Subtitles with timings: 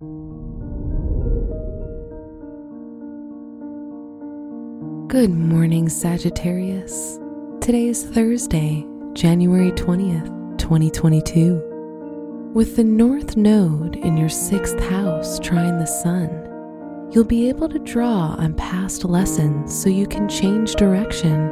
[0.00, 0.10] Good
[5.30, 7.18] morning, Sagittarius.
[7.60, 12.52] Today is Thursday, January 20th, 2022.
[12.54, 17.80] With the North Node in your sixth house trine the Sun, you'll be able to
[17.80, 21.48] draw on past lessons so you can change direction.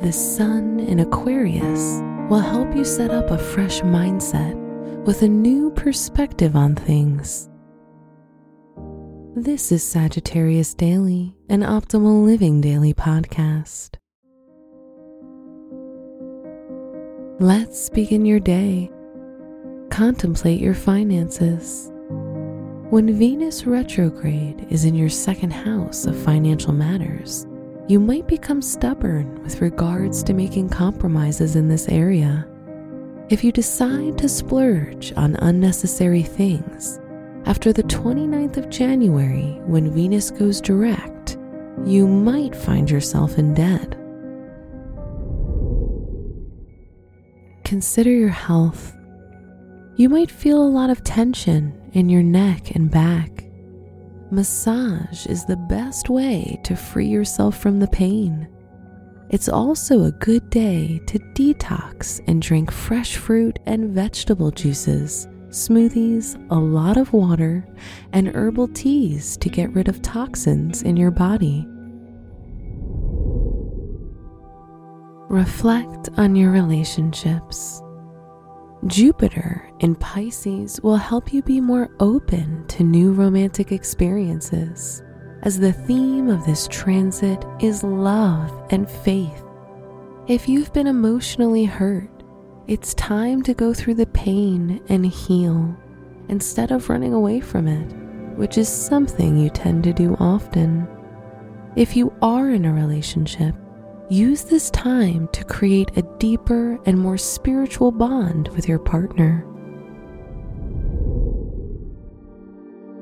[0.00, 4.56] The Sun in Aquarius will help you set up a fresh mindset
[5.04, 7.48] with a new perspective on things.
[9.34, 13.94] This is Sagittarius Daily, an optimal living daily podcast.
[17.40, 18.90] Let's begin your day.
[19.88, 21.90] Contemplate your finances.
[22.90, 27.46] When Venus retrograde is in your second house of financial matters,
[27.88, 32.46] you might become stubborn with regards to making compromises in this area.
[33.30, 37.00] If you decide to splurge on unnecessary things,
[37.44, 41.36] after the 29th of January, when Venus goes direct,
[41.84, 43.96] you might find yourself in debt.
[47.64, 48.96] Consider your health.
[49.96, 53.44] You might feel a lot of tension in your neck and back.
[54.30, 58.48] Massage is the best way to free yourself from the pain.
[59.30, 66.36] It's also a good day to detox and drink fresh fruit and vegetable juices smoothies,
[66.50, 67.66] a lot of water,
[68.12, 71.66] and herbal teas to get rid of toxins in your body.
[75.28, 77.80] Reflect on your relationships.
[78.86, 85.02] Jupiter in Pisces will help you be more open to new romantic experiences,
[85.42, 89.44] as the theme of this transit is love and faith.
[90.26, 92.10] If you've been emotionally hurt,
[92.68, 95.76] it's time to go through the pain and heal
[96.28, 97.92] instead of running away from it,
[98.36, 100.86] which is something you tend to do often.
[101.74, 103.56] If you are in a relationship,
[104.08, 109.44] use this time to create a deeper and more spiritual bond with your partner.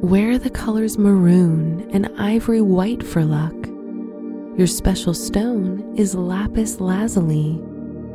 [0.00, 3.54] Wear the colors maroon and ivory white for luck.
[4.58, 7.62] Your special stone is lapis lazuli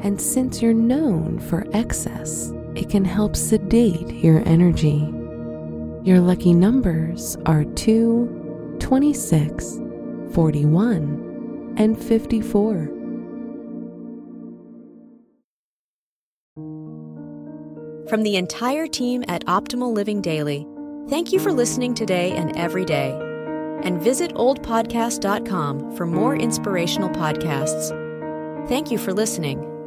[0.02, 5.14] and since you're known for excess, it can help sedate your energy.
[6.04, 9.80] Your lucky numbers are 2, 26,
[10.34, 12.90] 41, and 54.
[18.10, 20.66] From the entire team at Optimal Living Daily,
[21.10, 23.12] thank you for listening today and every day.
[23.84, 27.90] And visit oldpodcast.com for more inspirational podcasts.
[28.68, 29.79] Thank you for listening.